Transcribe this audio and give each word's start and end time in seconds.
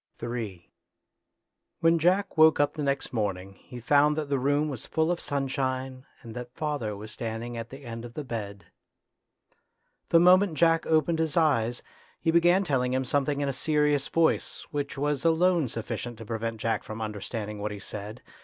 Ill 0.19 0.55
When 1.81 1.99
Jack 1.99 2.35
woke 2.35 2.59
up 2.59 2.73
the 2.73 2.81
next 2.81 3.13
morning 3.13 3.53
he 3.59 3.79
found 3.79 4.15
that 4.15 4.29
the 4.29 4.39
room 4.39 4.67
was 4.67 4.83
full 4.87 5.11
of 5.11 5.19
sunshine, 5.21 6.07
and 6.23 6.33
that 6.33 6.55
father 6.55 6.95
was 6.97 7.11
standing 7.11 7.55
at 7.55 7.69
the 7.69 7.83
end 7.85 8.03
of 8.03 8.15
the 8.15 8.23
bed. 8.23 8.65
The 10.09 10.19
moment 10.19 10.55
Jack 10.55 10.87
opened 10.87 11.19
his 11.19 11.37
eyes, 11.37 11.83
he 12.19 12.31
began 12.31 12.63
telling 12.63 12.93
him 12.95 13.05
something 13.05 13.41
in 13.41 13.47
a 13.47 13.53
serious 13.53 14.07
voice, 14.07 14.65
which 14.71 14.97
was 14.97 15.23
alone 15.23 15.67
sufficient 15.67 16.17
to 16.17 16.25
prevent 16.25 16.59
Jack 16.59 16.81
from 16.83 16.99
understanding 16.99 17.59
what 17.61 17.69
he 17.71 17.77
said. 17.77 18.23